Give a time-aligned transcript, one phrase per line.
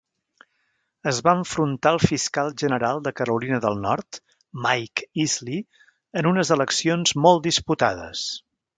[1.11, 4.21] Es va enfrontar al fiscal general de Carolina del Nord,
[4.67, 5.63] Mike Easley,
[6.23, 8.31] en unes eleccions molt disputades.